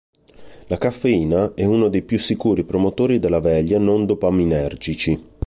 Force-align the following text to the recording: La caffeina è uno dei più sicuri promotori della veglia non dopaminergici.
La 0.65 0.79
caffeina 0.79 1.53
è 1.53 1.63
uno 1.63 1.87
dei 1.87 2.01
più 2.01 2.17
sicuri 2.17 2.63
promotori 2.63 3.19
della 3.19 3.39
veglia 3.39 3.77
non 3.77 4.07
dopaminergici. 4.07 5.29